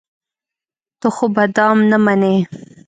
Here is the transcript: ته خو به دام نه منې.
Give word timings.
ته 0.99 1.07
خو 1.15 1.25
به 1.35 1.43
دام 1.55 1.77
نه 1.91 1.97
منې. 2.05 2.35